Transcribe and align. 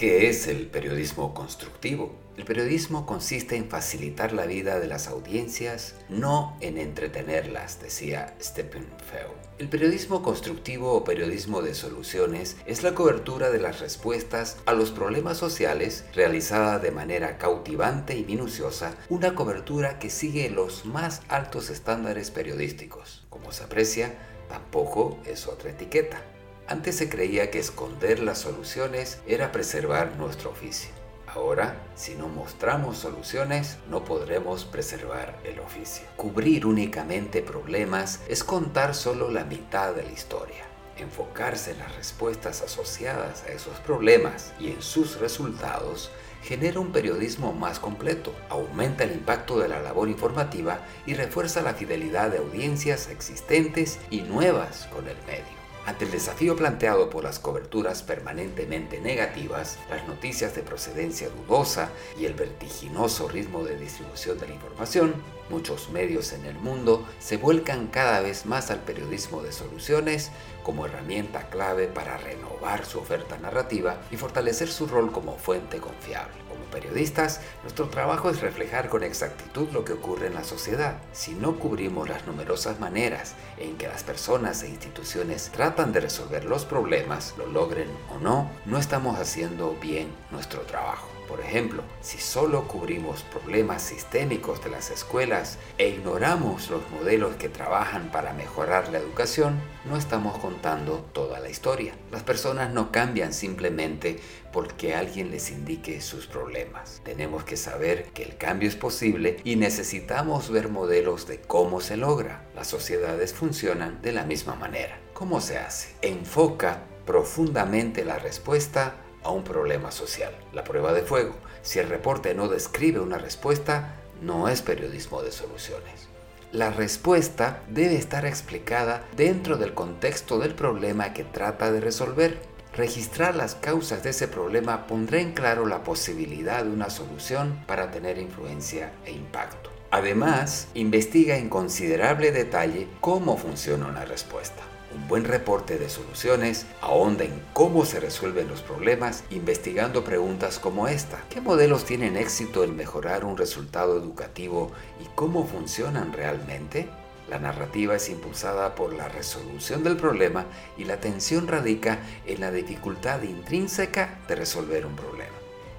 ¿Qué 0.00 0.30
es 0.30 0.46
el 0.46 0.66
periodismo 0.68 1.34
constructivo? 1.34 2.10
El 2.38 2.46
periodismo 2.46 3.04
consiste 3.04 3.56
en 3.56 3.68
facilitar 3.68 4.32
la 4.32 4.46
vida 4.46 4.80
de 4.80 4.86
las 4.86 5.08
audiencias, 5.08 5.94
no 6.08 6.56
en 6.62 6.78
entretenerlas, 6.78 7.82
decía 7.82 8.34
Stephen 8.40 8.86
Feu. 9.10 9.28
El 9.58 9.68
periodismo 9.68 10.22
constructivo 10.22 10.94
o 10.94 11.04
periodismo 11.04 11.60
de 11.60 11.74
soluciones 11.74 12.56
es 12.64 12.82
la 12.82 12.94
cobertura 12.94 13.50
de 13.50 13.60
las 13.60 13.80
respuestas 13.80 14.56
a 14.64 14.72
los 14.72 14.90
problemas 14.90 15.36
sociales 15.36 16.06
realizada 16.14 16.78
de 16.78 16.92
manera 16.92 17.36
cautivante 17.36 18.16
y 18.16 18.24
minuciosa, 18.24 18.94
una 19.10 19.34
cobertura 19.34 19.98
que 19.98 20.08
sigue 20.08 20.48
los 20.48 20.86
más 20.86 21.20
altos 21.28 21.68
estándares 21.68 22.30
periodísticos. 22.30 23.26
Como 23.28 23.52
se 23.52 23.64
aprecia, 23.64 24.14
tampoco 24.48 25.18
es 25.26 25.46
otra 25.46 25.68
etiqueta. 25.68 26.22
Antes 26.70 26.98
se 26.98 27.08
creía 27.08 27.50
que 27.50 27.58
esconder 27.58 28.20
las 28.20 28.38
soluciones 28.38 29.18
era 29.26 29.50
preservar 29.50 30.14
nuestro 30.16 30.50
oficio. 30.50 30.90
Ahora, 31.26 31.74
si 31.96 32.14
no 32.14 32.28
mostramos 32.28 32.96
soluciones, 32.96 33.78
no 33.88 34.04
podremos 34.04 34.66
preservar 34.66 35.36
el 35.42 35.58
oficio. 35.58 36.06
Cubrir 36.16 36.66
únicamente 36.66 37.42
problemas 37.42 38.20
es 38.28 38.44
contar 38.44 38.94
solo 38.94 39.32
la 39.32 39.42
mitad 39.42 39.94
de 39.94 40.04
la 40.04 40.12
historia. 40.12 40.64
Enfocarse 40.96 41.72
en 41.72 41.78
las 41.78 41.96
respuestas 41.96 42.62
asociadas 42.62 43.42
a 43.48 43.48
esos 43.48 43.80
problemas 43.80 44.52
y 44.60 44.68
en 44.68 44.80
sus 44.80 45.18
resultados 45.18 46.12
genera 46.44 46.78
un 46.78 46.92
periodismo 46.92 47.52
más 47.52 47.80
completo, 47.80 48.32
aumenta 48.48 49.02
el 49.02 49.10
impacto 49.10 49.58
de 49.58 49.66
la 49.66 49.82
labor 49.82 50.08
informativa 50.08 50.86
y 51.04 51.14
refuerza 51.14 51.62
la 51.62 51.74
fidelidad 51.74 52.30
de 52.30 52.38
audiencias 52.38 53.08
existentes 53.08 53.98
y 54.08 54.20
nuevas 54.20 54.86
con 54.92 55.08
el 55.08 55.16
medio. 55.26 55.59
Ante 55.90 56.04
el 56.04 56.12
desafío 56.12 56.54
planteado 56.54 57.10
por 57.10 57.24
las 57.24 57.40
coberturas 57.40 58.04
permanentemente 58.04 59.00
negativas, 59.00 59.76
las 59.90 60.06
noticias 60.06 60.54
de 60.54 60.62
procedencia 60.62 61.28
dudosa 61.30 61.90
y 62.16 62.26
el 62.26 62.34
vertiginoso 62.34 63.28
ritmo 63.28 63.64
de 63.64 63.76
distribución 63.76 64.38
de 64.38 64.46
la 64.46 64.54
información, 64.54 65.16
muchos 65.48 65.90
medios 65.90 66.32
en 66.32 66.44
el 66.44 66.54
mundo 66.54 67.04
se 67.18 67.38
vuelcan 67.38 67.88
cada 67.88 68.20
vez 68.20 68.46
más 68.46 68.70
al 68.70 68.84
periodismo 68.84 69.42
de 69.42 69.50
soluciones 69.50 70.30
como 70.62 70.86
herramienta 70.86 71.50
clave 71.50 71.88
para 71.88 72.18
renovar 72.18 72.86
su 72.86 73.00
oferta 73.00 73.36
narrativa 73.38 74.00
y 74.12 74.16
fortalecer 74.16 74.68
su 74.68 74.86
rol 74.86 75.10
como 75.10 75.38
fuente 75.38 75.78
confiable 75.78 76.36
periodistas, 76.70 77.40
nuestro 77.62 77.88
trabajo 77.88 78.30
es 78.30 78.40
reflejar 78.40 78.88
con 78.88 79.02
exactitud 79.02 79.68
lo 79.72 79.84
que 79.84 79.92
ocurre 79.92 80.28
en 80.28 80.34
la 80.34 80.44
sociedad. 80.44 80.96
Si 81.12 81.34
no 81.34 81.58
cubrimos 81.58 82.08
las 82.08 82.26
numerosas 82.26 82.80
maneras 82.80 83.34
en 83.58 83.76
que 83.76 83.88
las 83.88 84.04
personas 84.04 84.62
e 84.62 84.68
instituciones 84.68 85.50
tratan 85.52 85.92
de 85.92 86.00
resolver 86.00 86.44
los 86.44 86.64
problemas, 86.64 87.34
lo 87.36 87.46
logren 87.46 87.88
o 88.08 88.18
no, 88.18 88.50
no 88.64 88.78
estamos 88.78 89.18
haciendo 89.18 89.76
bien 89.80 90.08
nuestro 90.30 90.62
trabajo. 90.62 91.09
Por 91.30 91.40
ejemplo, 91.40 91.84
si 92.00 92.18
solo 92.18 92.66
cubrimos 92.66 93.22
problemas 93.22 93.82
sistémicos 93.82 94.64
de 94.64 94.70
las 94.70 94.90
escuelas 94.90 95.58
e 95.78 95.88
ignoramos 95.88 96.68
los 96.70 96.82
modelos 96.90 97.36
que 97.36 97.48
trabajan 97.48 98.10
para 98.10 98.32
mejorar 98.32 98.88
la 98.88 98.98
educación, 98.98 99.60
no 99.84 99.96
estamos 99.96 100.36
contando 100.38 101.06
toda 101.12 101.38
la 101.38 101.48
historia. 101.48 101.94
Las 102.10 102.24
personas 102.24 102.72
no 102.72 102.90
cambian 102.90 103.32
simplemente 103.32 104.18
porque 104.52 104.96
alguien 104.96 105.30
les 105.30 105.52
indique 105.52 106.00
sus 106.00 106.26
problemas. 106.26 107.00
Tenemos 107.04 107.44
que 107.44 107.56
saber 107.56 108.06
que 108.12 108.24
el 108.24 108.36
cambio 108.36 108.68
es 108.68 108.74
posible 108.74 109.36
y 109.44 109.54
necesitamos 109.54 110.50
ver 110.50 110.68
modelos 110.68 111.28
de 111.28 111.40
cómo 111.40 111.80
se 111.80 111.96
logra. 111.96 112.44
Las 112.56 112.66
sociedades 112.66 113.34
funcionan 113.34 114.02
de 114.02 114.10
la 114.10 114.24
misma 114.24 114.56
manera. 114.56 114.98
¿Cómo 115.12 115.40
se 115.40 115.58
hace? 115.58 115.94
Enfoca 116.02 116.82
profundamente 117.06 118.04
la 118.04 118.18
respuesta 118.18 118.96
a 119.22 119.30
un 119.30 119.44
problema 119.44 119.90
social. 119.90 120.34
La 120.52 120.64
prueba 120.64 120.92
de 120.92 121.02
fuego. 121.02 121.34
Si 121.62 121.78
el 121.78 121.88
reporte 121.88 122.34
no 122.34 122.48
describe 122.48 123.00
una 123.00 123.18
respuesta, 123.18 123.96
no 124.22 124.48
es 124.48 124.62
periodismo 124.62 125.22
de 125.22 125.32
soluciones. 125.32 126.08
La 126.52 126.70
respuesta 126.70 127.62
debe 127.68 127.96
estar 127.96 128.26
explicada 128.26 129.04
dentro 129.16 129.56
del 129.56 129.72
contexto 129.72 130.38
del 130.38 130.54
problema 130.54 131.12
que 131.12 131.24
trata 131.24 131.70
de 131.70 131.80
resolver. 131.80 132.38
Registrar 132.74 133.36
las 133.36 133.54
causas 133.54 134.02
de 134.02 134.10
ese 134.10 134.26
problema 134.26 134.86
pondrá 134.86 135.20
en 135.20 135.32
claro 135.32 135.66
la 135.66 135.84
posibilidad 135.84 136.64
de 136.64 136.70
una 136.70 136.90
solución 136.90 137.62
para 137.66 137.90
tener 137.90 138.18
influencia 138.18 138.92
e 139.04 139.12
impacto. 139.12 139.70
Además, 139.92 140.68
investiga 140.74 141.36
en 141.36 141.48
considerable 141.48 142.30
detalle 142.30 142.88
cómo 143.00 143.36
funciona 143.36 143.86
una 143.86 144.04
respuesta. 144.04 144.62
Un 144.92 145.06
buen 145.06 145.24
reporte 145.24 145.78
de 145.78 145.88
soluciones 145.88 146.66
ahonda 146.80 147.24
en 147.24 147.40
cómo 147.52 147.84
se 147.84 148.00
resuelven 148.00 148.48
los 148.48 148.60
problemas 148.60 149.22
investigando 149.30 150.02
preguntas 150.02 150.58
como 150.58 150.88
esta. 150.88 151.22
¿Qué 151.30 151.40
modelos 151.40 151.84
tienen 151.84 152.16
éxito 152.16 152.64
en 152.64 152.74
mejorar 152.74 153.24
un 153.24 153.36
resultado 153.36 153.96
educativo 153.96 154.72
y 155.00 155.06
cómo 155.14 155.46
funcionan 155.46 156.12
realmente? 156.12 156.88
La 157.28 157.38
narrativa 157.38 157.94
es 157.94 158.08
impulsada 158.08 158.74
por 158.74 158.92
la 158.92 159.08
resolución 159.08 159.84
del 159.84 159.96
problema 159.96 160.46
y 160.76 160.82
la 160.82 160.94
atención 160.94 161.46
radica 161.46 162.00
en 162.26 162.40
la 162.40 162.50
dificultad 162.50 163.22
intrínseca 163.22 164.18
de 164.26 164.34
resolver 164.34 164.84
un 164.84 164.96
problema. 164.96 165.36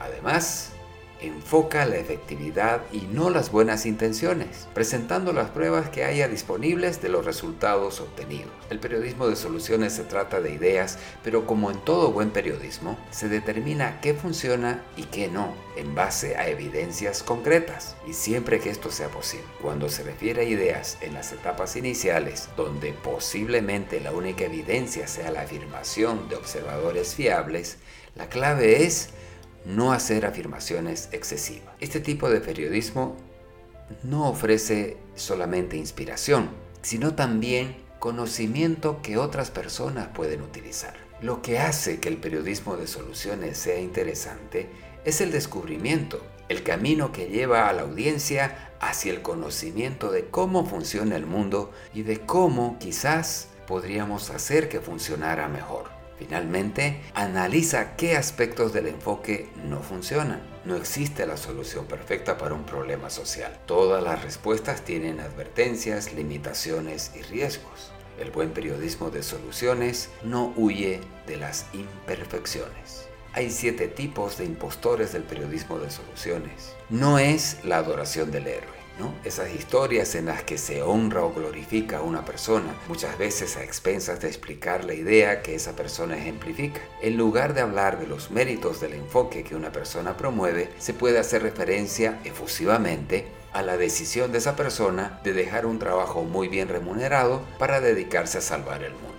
Además, 0.00 0.73
enfoca 1.26 1.86
la 1.86 1.96
efectividad 1.96 2.82
y 2.92 3.02
no 3.02 3.30
las 3.30 3.50
buenas 3.50 3.86
intenciones, 3.86 4.68
presentando 4.74 5.32
las 5.32 5.50
pruebas 5.50 5.90
que 5.90 6.04
haya 6.04 6.28
disponibles 6.28 7.02
de 7.02 7.08
los 7.08 7.24
resultados 7.24 8.00
obtenidos. 8.00 8.50
El 8.70 8.80
periodismo 8.80 9.26
de 9.28 9.36
soluciones 9.36 9.92
se 9.92 10.04
trata 10.04 10.40
de 10.40 10.52
ideas, 10.52 10.98
pero 11.22 11.46
como 11.46 11.70
en 11.70 11.78
todo 11.84 12.12
buen 12.12 12.30
periodismo, 12.30 12.98
se 13.10 13.28
determina 13.28 14.00
qué 14.00 14.14
funciona 14.14 14.82
y 14.96 15.04
qué 15.04 15.28
no, 15.28 15.54
en 15.76 15.94
base 15.94 16.36
a 16.36 16.48
evidencias 16.48 17.22
concretas, 17.22 17.96
y 18.08 18.12
siempre 18.12 18.60
que 18.60 18.70
esto 18.70 18.90
sea 18.90 19.08
posible. 19.08 19.46
Cuando 19.62 19.88
se 19.88 20.02
refiere 20.02 20.42
a 20.42 20.44
ideas 20.44 20.98
en 21.00 21.14
las 21.14 21.32
etapas 21.32 21.76
iniciales, 21.76 22.48
donde 22.56 22.92
posiblemente 22.92 24.00
la 24.00 24.12
única 24.12 24.44
evidencia 24.44 25.06
sea 25.06 25.30
la 25.30 25.42
afirmación 25.42 26.28
de 26.28 26.36
observadores 26.36 27.14
fiables, 27.14 27.78
la 28.14 28.28
clave 28.28 28.84
es 28.84 29.10
no 29.64 29.92
hacer 29.92 30.26
afirmaciones 30.26 31.08
excesivas. 31.12 31.74
Este 31.80 32.00
tipo 32.00 32.28
de 32.28 32.40
periodismo 32.40 33.16
no 34.02 34.28
ofrece 34.28 34.96
solamente 35.14 35.76
inspiración, 35.76 36.50
sino 36.82 37.14
también 37.14 37.76
conocimiento 37.98 39.00
que 39.02 39.16
otras 39.16 39.50
personas 39.50 40.08
pueden 40.08 40.42
utilizar. 40.42 40.94
Lo 41.22 41.40
que 41.40 41.58
hace 41.58 42.00
que 42.00 42.08
el 42.08 42.18
periodismo 42.18 42.76
de 42.76 42.86
soluciones 42.86 43.56
sea 43.56 43.80
interesante 43.80 44.68
es 45.04 45.20
el 45.20 45.30
descubrimiento, 45.30 46.22
el 46.48 46.62
camino 46.62 47.12
que 47.12 47.28
lleva 47.28 47.68
a 47.68 47.72
la 47.72 47.82
audiencia 47.82 48.72
hacia 48.80 49.12
el 49.12 49.22
conocimiento 49.22 50.10
de 50.10 50.26
cómo 50.26 50.66
funciona 50.66 51.16
el 51.16 51.24
mundo 51.24 51.72
y 51.94 52.02
de 52.02 52.20
cómo 52.20 52.78
quizás 52.78 53.48
podríamos 53.66 54.28
hacer 54.28 54.68
que 54.68 54.80
funcionara 54.80 55.48
mejor. 55.48 55.93
Finalmente, 56.18 57.00
analiza 57.14 57.96
qué 57.96 58.16
aspectos 58.16 58.72
del 58.72 58.86
enfoque 58.86 59.48
no 59.64 59.80
funcionan. 59.80 60.42
No 60.64 60.76
existe 60.76 61.26
la 61.26 61.36
solución 61.36 61.86
perfecta 61.86 62.38
para 62.38 62.54
un 62.54 62.64
problema 62.64 63.10
social. 63.10 63.58
Todas 63.66 64.02
las 64.02 64.22
respuestas 64.22 64.82
tienen 64.82 65.20
advertencias, 65.20 66.12
limitaciones 66.12 67.10
y 67.16 67.22
riesgos. 67.22 67.90
El 68.18 68.30
buen 68.30 68.52
periodismo 68.52 69.10
de 69.10 69.22
soluciones 69.22 70.10
no 70.22 70.52
huye 70.56 71.00
de 71.26 71.36
las 71.36 71.66
imperfecciones. 71.72 73.08
Hay 73.32 73.50
siete 73.50 73.88
tipos 73.88 74.38
de 74.38 74.44
impostores 74.44 75.12
del 75.12 75.24
periodismo 75.24 75.80
de 75.80 75.90
soluciones. 75.90 76.74
No 76.88 77.18
es 77.18 77.58
la 77.64 77.78
adoración 77.78 78.30
del 78.30 78.46
héroe 78.46 78.83
esas 79.24 79.54
historias 79.54 80.14
en 80.14 80.26
las 80.26 80.42
que 80.42 80.58
se 80.58 80.82
honra 80.82 81.24
o 81.24 81.32
glorifica 81.32 81.98
a 81.98 82.02
una 82.02 82.24
persona, 82.24 82.74
muchas 82.88 83.16
veces 83.18 83.56
a 83.56 83.64
expensas 83.64 84.20
de 84.20 84.28
explicar 84.28 84.84
la 84.84 84.94
idea 84.94 85.42
que 85.42 85.54
esa 85.54 85.74
persona 85.74 86.16
ejemplifica. 86.16 86.80
En 87.00 87.16
lugar 87.16 87.54
de 87.54 87.62
hablar 87.62 87.98
de 87.98 88.06
los 88.06 88.30
méritos 88.30 88.80
del 88.80 88.92
enfoque 88.94 89.42
que 89.42 89.56
una 89.56 89.72
persona 89.72 90.16
promueve, 90.16 90.70
se 90.78 90.94
puede 90.94 91.18
hacer 91.18 91.42
referencia 91.42 92.20
efusivamente 92.24 93.26
a 93.52 93.62
la 93.62 93.76
decisión 93.76 94.30
de 94.32 94.38
esa 94.38 94.56
persona 94.56 95.20
de 95.24 95.32
dejar 95.32 95.64
un 95.64 95.78
trabajo 95.78 96.24
muy 96.24 96.48
bien 96.48 96.68
remunerado 96.68 97.42
para 97.58 97.80
dedicarse 97.80 98.38
a 98.38 98.42
salvar 98.42 98.82
el 98.82 98.92
mundo. 98.92 99.10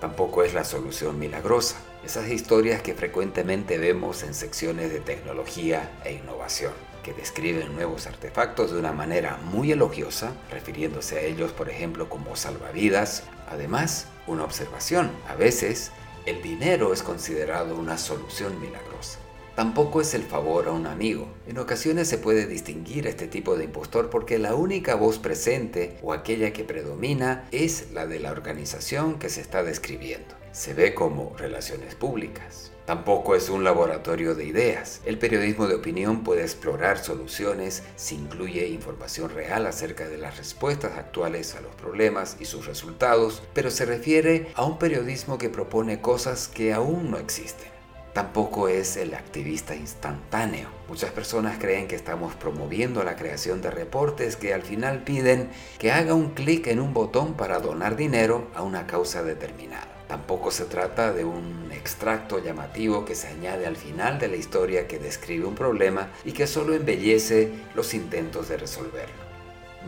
Tampoco 0.00 0.44
es 0.44 0.54
la 0.54 0.64
solución 0.64 1.18
milagrosa. 1.18 1.76
Esas 2.04 2.28
historias 2.30 2.82
que 2.82 2.94
frecuentemente 2.94 3.78
vemos 3.78 4.22
en 4.22 4.32
secciones 4.32 4.90
de 4.90 5.00
tecnología 5.00 5.90
e 6.04 6.12
innovación 6.14 6.89
que 7.02 7.12
describen 7.12 7.74
nuevos 7.74 8.06
artefactos 8.06 8.72
de 8.72 8.78
una 8.78 8.92
manera 8.92 9.38
muy 9.52 9.72
elogiosa, 9.72 10.32
refiriéndose 10.50 11.18
a 11.18 11.22
ellos, 11.22 11.52
por 11.52 11.68
ejemplo, 11.68 12.08
como 12.08 12.36
salvavidas. 12.36 13.24
Además, 13.48 14.06
una 14.26 14.44
observación, 14.44 15.10
a 15.28 15.34
veces 15.34 15.92
el 16.26 16.42
dinero 16.42 16.92
es 16.92 17.02
considerado 17.02 17.76
una 17.76 17.98
solución 17.98 18.60
milagrosa. 18.60 19.18
Tampoco 19.56 20.00
es 20.00 20.14
el 20.14 20.22
favor 20.22 20.68
a 20.68 20.72
un 20.72 20.86
amigo. 20.86 21.28
En 21.46 21.58
ocasiones 21.58 22.08
se 22.08 22.18
puede 22.18 22.46
distinguir 22.46 23.06
este 23.06 23.26
tipo 23.26 23.56
de 23.56 23.64
impostor 23.64 24.08
porque 24.08 24.38
la 24.38 24.54
única 24.54 24.94
voz 24.94 25.18
presente 25.18 25.98
o 26.02 26.12
aquella 26.12 26.52
que 26.52 26.64
predomina 26.64 27.46
es 27.50 27.90
la 27.92 28.06
de 28.06 28.20
la 28.20 28.30
organización 28.30 29.18
que 29.18 29.28
se 29.28 29.40
está 29.40 29.62
describiendo. 29.62 30.39
Se 30.52 30.74
ve 30.74 30.94
como 30.94 31.36
relaciones 31.36 31.94
públicas. 31.94 32.72
Tampoco 32.84 33.36
es 33.36 33.48
un 33.50 33.62
laboratorio 33.62 34.34
de 34.34 34.46
ideas. 34.46 35.00
El 35.04 35.16
periodismo 35.16 35.68
de 35.68 35.76
opinión 35.76 36.24
puede 36.24 36.42
explorar 36.42 36.98
soluciones 36.98 37.84
si 37.94 38.16
incluye 38.16 38.66
información 38.66 39.30
real 39.30 39.66
acerca 39.66 40.08
de 40.08 40.18
las 40.18 40.38
respuestas 40.38 40.98
actuales 40.98 41.54
a 41.54 41.60
los 41.60 41.72
problemas 41.76 42.36
y 42.40 42.46
sus 42.46 42.66
resultados, 42.66 43.44
pero 43.54 43.70
se 43.70 43.84
refiere 43.84 44.48
a 44.56 44.64
un 44.64 44.76
periodismo 44.80 45.38
que 45.38 45.50
propone 45.50 46.00
cosas 46.00 46.48
que 46.48 46.72
aún 46.72 47.12
no 47.12 47.18
existen. 47.18 47.70
Tampoco 48.12 48.66
es 48.66 48.96
el 48.96 49.14
activista 49.14 49.76
instantáneo. 49.76 50.68
Muchas 50.88 51.12
personas 51.12 51.58
creen 51.60 51.86
que 51.86 51.94
estamos 51.94 52.34
promoviendo 52.34 53.04
la 53.04 53.14
creación 53.14 53.62
de 53.62 53.70
reportes 53.70 54.34
que 54.34 54.52
al 54.52 54.62
final 54.62 55.04
piden 55.04 55.50
que 55.78 55.92
haga 55.92 56.14
un 56.14 56.30
clic 56.30 56.66
en 56.66 56.80
un 56.80 56.92
botón 56.92 57.34
para 57.34 57.60
donar 57.60 57.94
dinero 57.94 58.48
a 58.56 58.62
una 58.62 58.88
causa 58.88 59.22
determinada. 59.22 59.99
Tampoco 60.10 60.50
se 60.50 60.64
trata 60.64 61.12
de 61.12 61.24
un 61.24 61.70
extracto 61.70 62.40
llamativo 62.40 63.04
que 63.04 63.14
se 63.14 63.28
añade 63.28 63.64
al 63.64 63.76
final 63.76 64.18
de 64.18 64.26
la 64.26 64.34
historia 64.34 64.88
que 64.88 64.98
describe 64.98 65.46
un 65.46 65.54
problema 65.54 66.10
y 66.24 66.32
que 66.32 66.48
solo 66.48 66.74
embellece 66.74 67.52
los 67.76 67.94
intentos 67.94 68.48
de 68.48 68.56
resolverlo 68.56 69.30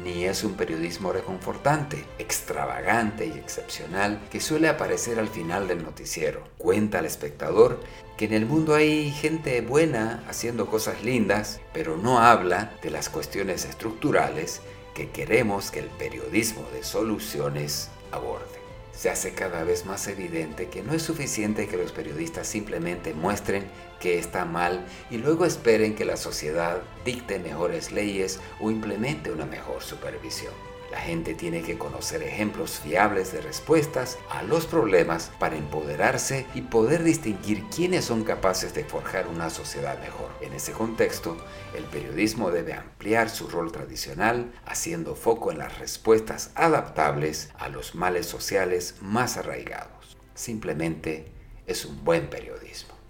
ni 0.03 0.25
es 0.25 0.43
un 0.43 0.55
periodismo 0.55 1.13
reconfortante, 1.13 2.07
extravagante 2.19 3.27
y 3.27 3.33
excepcional 3.33 4.23
que 4.31 4.41
suele 4.41 4.69
aparecer 4.69 5.19
al 5.19 5.29
final 5.29 5.69
del 5.69 5.83
noticiero. 5.83 6.45
Cuenta 6.57 7.01
al 7.01 7.05
espectador 7.05 7.79
que 8.17 8.25
en 8.25 8.33
el 8.33 8.47
mundo 8.47 8.75
hay 8.75 9.11
gente 9.11 9.61
buena 9.61 10.25
haciendo 10.31 10.67
cosas 10.67 11.05
lindas, 11.05 11.61
pero 11.75 11.99
no 11.99 12.21
habla 12.21 12.73
de 12.83 12.91
las 12.91 13.11
cuestiones 13.11 13.67
estructurales 13.67 14.63
que 14.95 15.11
queremos 15.11 15.71
que 15.71 15.81
el 15.81 15.89
periodismo 15.89 16.67
de 16.73 16.85
soluciones 16.85 17.91
aborde 18.13 18.62
se 18.93 19.11
hace 19.11 19.33
cada 19.33 19.65
vez 19.65 19.87
más 19.87 20.07
evidente 20.07 20.69
que 20.69 20.83
no 20.83 20.93
es 20.95 21.03
suficiente 21.03 21.67
que 21.67 21.77
los 21.77 21.93
periodistas 21.93 22.47
simplemente 22.47 23.15
muestren 23.15 23.65
que 24.01 24.19
está 24.19 24.45
mal 24.45 24.87
y 25.11 25.19
luego 25.19 25.47
esperen 25.47 25.95
que 25.95 26.05
la 26.05 26.17
sociedad 26.17 26.83
dicte 27.05 27.39
mejores 27.39 27.93
leyes 27.93 28.41
o 28.61 28.71
implemente 28.71 29.33
una 29.33 29.47
mejor 29.47 29.83
supervisión. 29.83 30.72
La 30.93 31.01
gente 31.01 31.33
tiene 31.33 31.63
que 31.63 31.79
conocer 31.79 32.23
ejemplos 32.23 32.79
fiables 32.79 33.33
de 33.33 33.41
respuestas 33.41 34.19
a 34.29 34.43
los 34.43 34.67
problemas 34.67 35.33
para 35.39 35.57
empoderarse 35.57 36.47
y 36.55 36.61
poder 36.61 37.03
distinguir 37.03 37.65
quiénes 37.75 38.05
son 38.05 38.25
capaces 38.25 38.75
de 38.75 38.85
forjar 38.85 39.27
una 39.27 39.49
sociedad 39.49 39.99
mejor. 40.01 40.31
En 40.43 40.53
ese 40.53 40.73
contexto, 40.73 41.39
el 41.75 41.85
periodismo 41.85 42.51
debe 42.51 42.75
ampliar 42.75 43.31
su 43.31 43.49
rol 43.49 43.73
tradicional, 43.73 44.53
haciendo 44.67 45.17
foco 45.17 45.51
en 45.51 45.57
las 45.57 45.79
respuestas 45.79 46.51
adaptables 46.57 47.49
a 47.59 47.71
los 47.71 47.95
males 47.95 48.27
sociales 48.27 48.97
más 49.01 49.39
arraigados. 49.39 50.19
Simplemente 50.35 51.33
es 51.67 51.87
un 51.87 52.05
buen 52.05 52.29
periodismo. 52.29 53.02